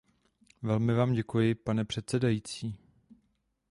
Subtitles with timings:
[0.61, 2.75] Velmi vám děkuji, pane předsedající.